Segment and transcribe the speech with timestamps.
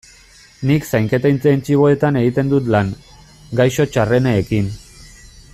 [0.69, 2.91] Nik Zainketa Intentsiboetan egiten dut lan,
[3.63, 4.77] gaixo txarrenekin.